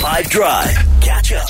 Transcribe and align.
5 0.00 0.30
Drive. 0.30 0.74
Catch 1.02 1.30
up. 1.34 1.46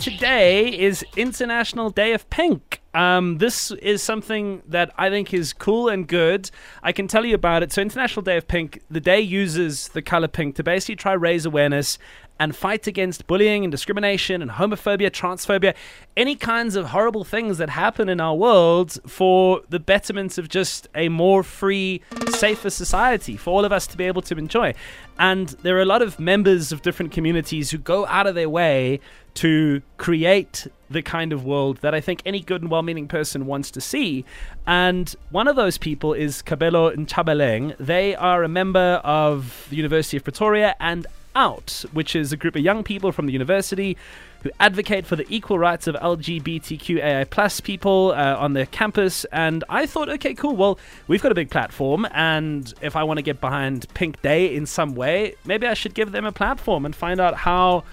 Today 0.00 0.66
is 0.66 1.04
International 1.14 1.90
Day 1.90 2.14
of 2.14 2.28
Pink. 2.30 2.80
Um, 2.94 3.36
this 3.36 3.70
is 3.70 4.02
something 4.02 4.62
that 4.66 4.94
I 4.96 5.10
think 5.10 5.34
is 5.34 5.52
cool 5.52 5.90
and 5.90 6.08
good. 6.08 6.50
I 6.82 6.92
can 6.92 7.06
tell 7.06 7.22
you 7.26 7.34
about 7.34 7.62
it. 7.62 7.70
So, 7.70 7.82
International 7.82 8.22
Day 8.22 8.38
of 8.38 8.48
Pink, 8.48 8.80
the 8.90 8.98
day 8.98 9.20
uses 9.20 9.88
the 9.88 10.00
color 10.00 10.26
pink 10.26 10.56
to 10.56 10.62
basically 10.62 10.96
try 10.96 11.12
raise 11.12 11.44
awareness 11.44 11.98
and 12.40 12.56
fight 12.56 12.86
against 12.86 13.26
bullying 13.26 13.64
and 13.64 13.70
discrimination 13.70 14.40
and 14.40 14.52
homophobia, 14.52 15.10
transphobia, 15.10 15.74
any 16.16 16.34
kinds 16.34 16.74
of 16.74 16.86
horrible 16.86 17.22
things 17.22 17.58
that 17.58 17.68
happen 17.68 18.08
in 18.08 18.18
our 18.18 18.34
world 18.34 18.98
for 19.06 19.60
the 19.68 19.78
betterment 19.78 20.38
of 20.38 20.48
just 20.48 20.88
a 20.94 21.10
more 21.10 21.42
free, 21.42 22.00
safer 22.30 22.70
society 22.70 23.36
for 23.36 23.50
all 23.50 23.66
of 23.66 23.72
us 23.72 23.86
to 23.86 23.96
be 23.96 24.04
able 24.04 24.22
to 24.22 24.34
enjoy. 24.36 24.72
And 25.18 25.50
there 25.62 25.76
are 25.76 25.82
a 25.82 25.86
lot 25.86 26.00
of 26.00 26.18
members 26.18 26.72
of 26.72 26.80
different 26.80 27.12
communities 27.12 27.70
who 27.70 27.78
go 27.78 28.06
out 28.06 28.26
of 28.26 28.34
their 28.34 28.48
way 28.48 29.00
to 29.34 29.82
create 29.98 30.66
the 30.88 31.02
kind 31.02 31.32
of 31.32 31.44
world 31.44 31.76
that 31.82 31.94
I 31.94 32.00
think 32.00 32.22
any 32.24 32.40
good 32.40 32.62
and 32.62 32.70
well 32.70 32.82
meaning 32.82 33.06
person 33.06 33.46
wants 33.46 33.70
to 33.72 33.82
see. 33.82 34.24
And 34.66 35.14
one 35.30 35.46
of 35.46 35.56
those 35.56 35.76
people 35.76 36.14
is 36.14 36.42
Kabelo 36.42 36.96
Nchabeleng. 36.96 37.76
They 37.78 38.16
are 38.16 38.42
a 38.42 38.48
member 38.48 39.00
of 39.04 39.66
the 39.68 39.76
University 39.76 40.16
of 40.16 40.24
Pretoria 40.24 40.74
and 40.80 41.06
out, 41.40 41.84
which 41.92 42.14
is 42.14 42.32
a 42.32 42.36
group 42.36 42.54
of 42.54 42.62
young 42.62 42.84
people 42.84 43.12
from 43.12 43.24
the 43.24 43.32
university 43.32 43.96
who 44.42 44.50
advocate 44.60 45.06
for 45.06 45.16
the 45.16 45.26
equal 45.28 45.58
rights 45.58 45.86
of 45.86 45.94
LGBTQAI 45.94 47.30
plus 47.30 47.60
people 47.60 48.12
uh, 48.12 48.36
on 48.36 48.52
their 48.52 48.66
campus. 48.66 49.24
And 49.32 49.64
I 49.68 49.86
thought, 49.86 50.10
okay, 50.10 50.34
cool. 50.34 50.54
Well, 50.54 50.78
we've 51.08 51.22
got 51.22 51.32
a 51.32 51.34
big 51.34 51.50
platform, 51.50 52.06
and 52.12 52.72
if 52.82 52.94
I 52.94 53.04
want 53.04 53.18
to 53.18 53.22
get 53.22 53.40
behind 53.40 53.86
Pink 53.94 54.20
Day 54.20 54.54
in 54.54 54.66
some 54.66 54.94
way, 54.94 55.34
maybe 55.46 55.66
I 55.66 55.74
should 55.74 55.94
give 55.94 56.12
them 56.12 56.26
a 56.26 56.32
platform 56.32 56.84
and 56.84 56.94
find 56.94 57.20
out 57.20 57.34
how 57.34 57.84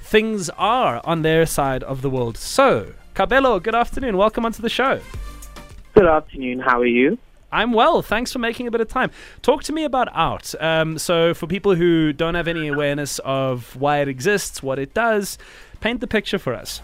things 0.00 0.48
are 0.50 1.02
on 1.04 1.20
their 1.20 1.44
side 1.44 1.82
of 1.82 2.00
the 2.00 2.08
world. 2.08 2.38
So, 2.38 2.94
Kabelo, 3.14 3.62
good 3.62 3.74
afternoon. 3.74 4.16
Welcome 4.16 4.46
onto 4.46 4.62
the 4.62 4.70
show. 4.70 5.00
Good 5.92 6.06
afternoon. 6.06 6.60
How 6.60 6.80
are 6.80 6.86
you? 6.86 7.18
I'm 7.50 7.72
well. 7.72 8.02
Thanks 8.02 8.32
for 8.32 8.38
making 8.38 8.66
a 8.66 8.70
bit 8.70 8.80
of 8.80 8.88
time. 8.88 9.10
Talk 9.42 9.62
to 9.64 9.72
me 9.72 9.84
about 9.84 10.08
Out. 10.14 10.54
Um, 10.60 10.98
so, 10.98 11.34
for 11.34 11.46
people 11.46 11.74
who 11.74 12.12
don't 12.12 12.34
have 12.34 12.48
any 12.48 12.68
awareness 12.68 13.18
of 13.20 13.74
why 13.76 13.98
it 13.98 14.08
exists, 14.08 14.62
what 14.62 14.78
it 14.78 14.92
does, 14.94 15.38
paint 15.80 16.00
the 16.00 16.06
picture 16.06 16.38
for 16.38 16.54
us. 16.54 16.82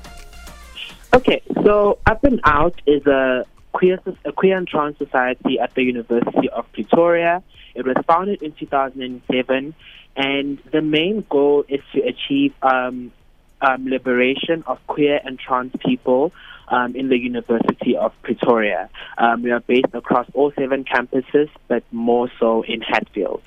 Okay, 1.14 1.42
so 1.62 1.98
Up 2.06 2.24
and 2.24 2.40
Out 2.44 2.80
is 2.86 3.06
a 3.06 3.44
queer, 3.72 4.00
a 4.24 4.32
queer 4.32 4.56
and 4.56 4.66
trans 4.66 4.96
society 4.98 5.58
at 5.58 5.74
the 5.74 5.82
University 5.82 6.48
of 6.48 6.70
Pretoria. 6.72 7.42
It 7.74 7.84
was 7.84 7.96
founded 8.06 8.42
in 8.42 8.52
2007, 8.52 9.74
and 10.16 10.58
the 10.72 10.80
main 10.80 11.26
goal 11.28 11.64
is 11.68 11.80
to 11.92 12.00
achieve 12.02 12.54
um, 12.62 13.12
um, 13.60 13.86
liberation 13.88 14.64
of 14.66 14.84
queer 14.86 15.20
and 15.24 15.38
trans 15.38 15.72
people 15.80 16.32
um, 16.68 16.94
in 16.96 17.08
the 17.08 17.18
University 17.18 17.96
of 17.96 18.12
Pretoria. 18.22 18.88
Um, 19.18 19.42
we 19.42 19.50
are 19.50 19.60
based 19.60 19.92
across 19.92 20.26
all 20.34 20.52
seven 20.58 20.84
campuses, 20.84 21.48
but 21.68 21.82
more 21.92 22.30
so 22.38 22.62
in 22.62 22.80
Hatfield. 22.80 23.42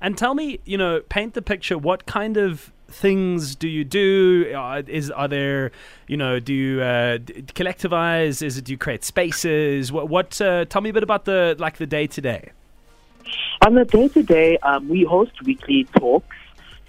And 0.00 0.18
tell 0.18 0.34
me, 0.34 0.58
you 0.64 0.76
know, 0.76 1.00
paint 1.08 1.34
the 1.34 1.42
picture. 1.42 1.78
What 1.78 2.06
kind 2.06 2.36
of 2.36 2.72
things 2.88 3.54
do 3.54 3.68
you 3.68 3.84
do? 3.84 4.52
Uh, 4.54 4.82
is 4.86 5.10
are 5.10 5.28
there, 5.28 5.70
you 6.08 6.16
know, 6.16 6.40
do 6.40 6.52
you 6.52 6.82
uh, 6.82 7.18
collectivize? 7.54 8.42
Is 8.42 8.58
it 8.58 8.64
do 8.64 8.72
you 8.72 8.78
create 8.78 9.04
spaces? 9.04 9.92
What? 9.92 10.08
What? 10.08 10.40
Uh, 10.40 10.64
tell 10.64 10.82
me 10.82 10.90
a 10.90 10.92
bit 10.92 11.04
about 11.04 11.24
the 11.24 11.54
like 11.58 11.76
the 11.76 11.86
day 11.86 12.06
to 12.08 12.20
day. 12.20 12.50
On 13.64 13.74
the 13.74 13.84
day 13.84 14.08
to 14.08 14.22
day, 14.24 14.58
we 14.88 15.04
host 15.04 15.32
weekly 15.44 15.84
talks. 15.96 16.26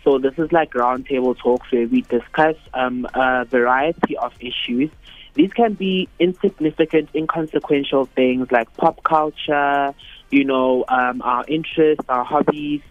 So 0.03 0.17
this 0.19 0.33
is 0.37 0.51
like 0.51 0.73
roundtable 0.73 1.37
talks 1.37 1.71
where 1.71 1.87
we 1.87 2.01
discuss 2.01 2.55
um, 2.73 3.07
a 3.13 3.45
variety 3.45 4.17
of 4.17 4.33
issues 4.39 4.89
these 5.35 5.51
can 5.51 5.73
be 5.73 6.09
insignificant, 6.19 7.09
inconsequential 7.15 8.05
things 8.07 8.51
like 8.51 8.75
pop 8.77 9.03
culture, 9.03 9.93
you 10.29 10.43
know, 10.45 10.85
um, 10.87 11.21
our 11.23 11.45
interests, 11.47 12.05
our 12.07 12.23
hobbies. 12.23 12.81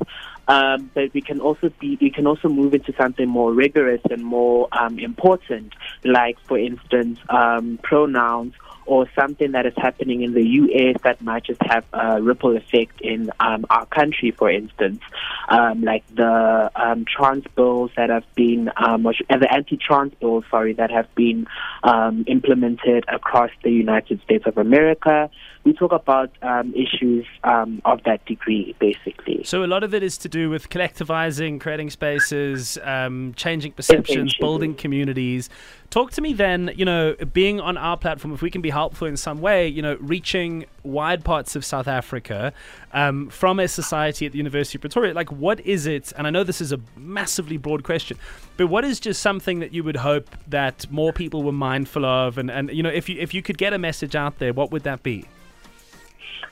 Um, 0.48 0.90
but 0.94 1.12
we 1.14 1.20
can 1.20 1.40
also 1.40 1.70
be, 1.80 1.96
we 2.00 2.10
can 2.10 2.26
also 2.26 2.48
move 2.48 2.74
into 2.74 2.92
something 2.96 3.28
more 3.28 3.52
rigorous 3.52 4.00
and 4.10 4.24
more 4.24 4.68
um, 4.72 4.98
important, 4.98 5.72
like, 6.04 6.38
for 6.40 6.58
instance, 6.58 7.18
um, 7.28 7.78
pronouns 7.82 8.54
or 8.86 9.08
something 9.14 9.52
that 9.52 9.66
is 9.66 9.74
happening 9.76 10.22
in 10.22 10.32
the 10.34 10.42
US 10.42 10.96
that 11.02 11.20
might 11.22 11.44
just 11.44 11.62
have 11.62 11.84
a 11.92 12.20
ripple 12.20 12.56
effect 12.56 13.00
in 13.00 13.30
um, 13.40 13.64
our 13.70 13.86
country, 13.86 14.30
for 14.30 14.50
instance, 14.50 15.00
um, 15.48 15.82
like 15.82 16.04
the 16.14 16.70
um, 16.74 17.04
trans 17.04 17.44
bills 17.54 17.90
that 17.96 18.10
have 18.10 18.24
been, 18.34 18.70
um, 18.76 19.06
uh, 19.06 19.12
the 19.28 19.52
anti-trans 19.52 20.14
bills, 20.14 20.44
sorry, 20.50 20.72
that 20.74 20.90
have 20.90 21.12
been 21.14 21.46
um, 21.84 22.24
implemented 22.26 23.04
across 23.08 23.50
the 23.62 23.70
United 23.70 24.20
States 24.22 24.46
of 24.46 24.58
America. 24.58 25.30
We 25.64 25.72
talk 25.74 25.92
about 25.92 26.30
um, 26.42 26.74
issues 26.74 27.24
um, 27.44 27.82
of 27.84 28.02
that 28.04 28.24
degree, 28.26 28.74
basically. 28.80 29.44
So 29.44 29.64
a 29.64 29.66
lot 29.66 29.84
of 29.84 29.94
it 29.94 30.02
is 30.02 30.18
to 30.18 30.28
do 30.32 30.50
with 30.50 30.70
collectivizing, 30.70 31.60
creating 31.60 31.90
spaces, 31.90 32.78
um, 32.82 33.34
changing 33.36 33.72
perceptions, 33.72 34.34
building 34.34 34.74
communities. 34.74 35.48
Talk 35.90 36.10
to 36.12 36.22
me 36.22 36.32
then, 36.32 36.72
you 36.74 36.86
know, 36.86 37.14
being 37.34 37.60
on 37.60 37.76
our 37.76 37.98
platform, 37.98 38.32
if 38.32 38.40
we 38.40 38.50
can 38.50 38.62
be 38.62 38.70
helpful 38.70 39.06
in 39.06 39.16
some 39.16 39.42
way, 39.42 39.68
you 39.68 39.82
know, 39.82 39.98
reaching 40.00 40.64
wide 40.82 41.22
parts 41.22 41.54
of 41.54 41.66
South 41.66 41.86
Africa 41.86 42.52
um, 42.94 43.28
from 43.28 43.60
a 43.60 43.68
society 43.68 44.24
at 44.24 44.32
the 44.32 44.38
University 44.38 44.78
of 44.78 44.80
Pretoria. 44.80 45.12
Like, 45.12 45.30
what 45.30 45.60
is 45.60 45.86
it? 45.86 46.12
And 46.16 46.26
I 46.26 46.30
know 46.30 46.44
this 46.44 46.62
is 46.62 46.72
a 46.72 46.80
massively 46.96 47.58
broad 47.58 47.84
question, 47.84 48.16
but 48.56 48.68
what 48.68 48.84
is 48.86 48.98
just 48.98 49.20
something 49.20 49.60
that 49.60 49.74
you 49.74 49.84
would 49.84 49.96
hope 49.96 50.34
that 50.48 50.90
more 50.90 51.12
people 51.12 51.42
were 51.42 51.52
mindful 51.52 52.06
of? 52.06 52.38
And, 52.38 52.50
and 52.50 52.70
you 52.72 52.82
know, 52.82 52.90
if 52.90 53.08
you 53.08 53.20
if 53.20 53.34
you 53.34 53.42
could 53.42 53.58
get 53.58 53.74
a 53.74 53.78
message 53.78 54.16
out 54.16 54.38
there, 54.38 54.54
what 54.54 54.72
would 54.72 54.84
that 54.84 55.02
be? 55.02 55.26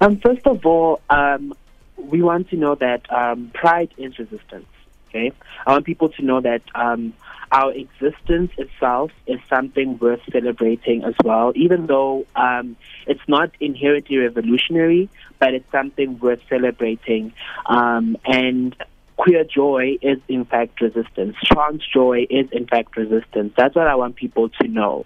Um, 0.03 0.19
first 0.19 0.47
of 0.47 0.65
all, 0.65 1.01
um, 1.11 1.55
we 2.03 2.23
want 2.23 2.51
to 2.51 2.57
know 2.57 2.75
that 2.77 3.11
um, 3.13 3.51
pride 3.55 3.93
is 3.97 4.19
resistance. 4.19 4.67
Okay, 5.09 5.33
I 5.67 5.73
want 5.73 5.85
people 5.87 6.09
to 6.11 6.23
know 6.23 6.41
that 6.41 6.63
um, 6.75 7.13
our 7.51 7.73
existence 7.73 8.53
itself 8.59 9.11
is 9.27 9.41
something 9.49 9.99
worth 9.99 10.21
celebrating 10.31 11.03
as 11.03 11.15
well, 11.25 11.53
even 11.57 11.87
though 11.87 12.27
um, 12.37 12.77
it's 13.07 13.27
not 13.27 13.51
inherently 13.59 14.19
revolutionary, 14.19 15.09
but 15.41 15.53
it's 15.55 15.71
something 15.73 16.19
worth 16.21 16.41
celebrating. 16.49 17.33
Um, 17.67 18.17
and 18.25 18.77
queer 19.17 19.45
joy 19.45 19.99
is 20.01 20.19
in 20.29 20.45
fact 20.45 20.81
resistance. 20.81 21.37
Trans 21.45 21.85
joy 21.87 22.27
is 22.31 22.49
in 22.53 22.67
fact 22.67 22.97
resistance. 22.97 23.53
That's 23.57 23.75
what 23.75 23.89
I 23.89 23.97
want 23.97 24.17
people 24.17 24.49
to 24.61 24.69
know. 24.69 25.05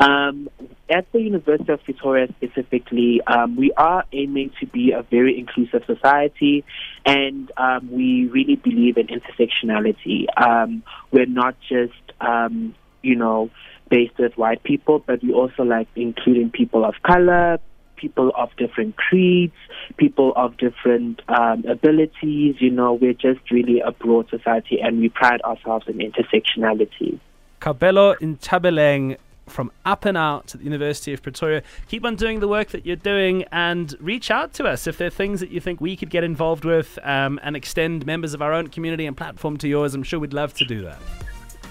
Um, 0.00 0.48
at 0.88 1.12
the 1.12 1.20
University 1.20 1.70
of 1.70 1.84
Pretoria 1.84 2.26
specifically, 2.36 3.20
um, 3.26 3.54
we 3.56 3.70
are 3.76 4.04
aiming 4.12 4.50
to 4.58 4.66
be 4.66 4.92
a 4.92 5.02
very 5.02 5.38
inclusive 5.38 5.82
society, 5.86 6.64
and 7.04 7.52
um, 7.58 7.90
we 7.92 8.26
really 8.26 8.56
believe 8.56 8.96
in 8.96 9.08
intersectionality. 9.08 10.24
Um, 10.36 10.82
we're 11.12 11.26
not 11.26 11.54
just, 11.68 11.92
um, 12.20 12.74
you 13.02 13.14
know, 13.14 13.50
based 13.90 14.18
with 14.18 14.36
white 14.38 14.62
people, 14.62 15.00
but 15.00 15.22
we 15.22 15.32
also 15.32 15.64
like 15.64 15.88
including 15.94 16.50
people 16.50 16.84
of 16.84 16.94
color, 17.02 17.58
people 17.96 18.32
of 18.36 18.48
different 18.56 18.96
creeds, 18.96 19.52
people 19.98 20.32
of 20.34 20.56
different 20.56 21.20
um, 21.28 21.64
abilities. 21.66 22.56
You 22.58 22.70
know, 22.70 22.94
we're 22.94 23.12
just 23.12 23.50
really 23.50 23.80
a 23.80 23.92
broad 23.92 24.30
society, 24.30 24.80
and 24.80 24.98
we 24.98 25.10
pride 25.10 25.42
ourselves 25.42 25.86
in 25.88 25.98
intersectionality. 25.98 27.20
Kabelo 27.60 28.16
Nchabeleng 28.16 29.18
from 29.50 29.70
Up 29.84 30.04
and 30.04 30.16
Out 30.16 30.54
at 30.54 30.60
the 30.60 30.64
University 30.64 31.12
of 31.12 31.22
Pretoria. 31.22 31.62
Keep 31.88 32.04
on 32.04 32.16
doing 32.16 32.40
the 32.40 32.48
work 32.48 32.68
that 32.68 32.86
you're 32.86 32.96
doing 32.96 33.44
and 33.52 33.94
reach 34.00 34.30
out 34.30 34.52
to 34.54 34.64
us 34.64 34.86
if 34.86 34.98
there 34.98 35.08
are 35.08 35.10
things 35.10 35.40
that 35.40 35.50
you 35.50 35.60
think 35.60 35.80
we 35.80 35.96
could 35.96 36.10
get 36.10 36.24
involved 36.24 36.64
with 36.64 36.98
um, 37.02 37.38
and 37.42 37.56
extend 37.56 38.06
members 38.06 38.34
of 38.34 38.42
our 38.42 38.52
own 38.52 38.68
community 38.68 39.06
and 39.06 39.16
platform 39.16 39.56
to 39.58 39.68
yours. 39.68 39.94
I'm 39.94 40.02
sure 40.02 40.18
we'd 40.20 40.32
love 40.32 40.54
to 40.54 40.64
do 40.64 40.82
that. 40.82 40.98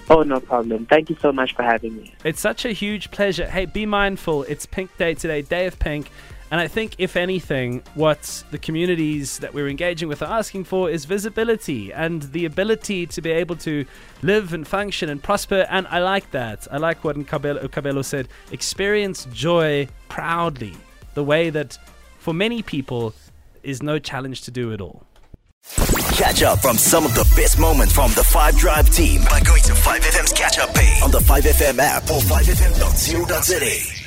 Oh, 0.08 0.22
no 0.22 0.40
problem. 0.40 0.86
Thank 0.86 1.08
you 1.08 1.16
so 1.20 1.30
much 1.30 1.54
for 1.54 1.62
having 1.62 1.96
me. 1.96 2.12
It's 2.24 2.40
such 2.40 2.64
a 2.64 2.72
huge 2.72 3.12
pleasure. 3.12 3.48
Hey, 3.48 3.66
be 3.66 3.86
mindful. 3.86 4.42
It's 4.44 4.66
Pink 4.66 4.96
Day 4.96 5.14
today, 5.14 5.42
Day 5.42 5.66
of 5.66 5.78
Pink. 5.78 6.10
And 6.50 6.60
I 6.60 6.66
think, 6.66 6.96
if 6.98 7.16
anything, 7.16 7.82
what 7.94 8.42
the 8.50 8.58
communities 8.58 9.38
that 9.38 9.54
we're 9.54 9.68
engaging 9.68 10.08
with 10.08 10.20
are 10.20 10.38
asking 10.38 10.64
for 10.64 10.90
is 10.90 11.04
visibility 11.04 11.92
and 11.92 12.22
the 12.22 12.44
ability 12.44 13.06
to 13.06 13.22
be 13.22 13.30
able 13.30 13.54
to 13.56 13.84
live 14.22 14.52
and 14.52 14.66
function 14.66 15.08
and 15.10 15.22
prosper. 15.22 15.66
And 15.70 15.86
I 15.86 16.00
like 16.00 16.32
that. 16.32 16.66
I 16.70 16.78
like 16.78 17.04
what 17.04 17.16
Kabelo, 17.18 17.68
Kabelo 17.68 18.04
said 18.04 18.28
experience 18.50 19.26
joy 19.32 19.86
proudly, 20.08 20.76
the 21.14 21.22
way 21.22 21.50
that 21.50 21.78
for 22.18 22.34
many 22.34 22.62
people 22.62 23.14
is 23.62 23.80
no 23.82 24.00
challenge 24.00 24.42
to 24.42 24.50
do 24.50 24.72
it 24.72 24.80
all. 24.80 25.04
Catch 26.12 26.42
up 26.42 26.58
from 26.60 26.76
some 26.76 27.04
of 27.04 27.14
the 27.14 27.30
best 27.36 27.58
moments 27.58 27.94
from 27.94 28.10
the 28.12 28.24
5 28.24 28.56
Drive 28.56 28.90
team 28.90 29.22
by 29.30 29.40
going 29.40 29.62
to 29.62 29.72
5FM's 29.72 30.32
catch 30.32 30.58
up 30.58 30.74
page 30.74 31.02
on 31.02 31.10
the 31.10 31.18
5FM 31.18 31.78
app 31.78 32.02
or 32.04 32.20
5FM.co.za. 32.20 33.99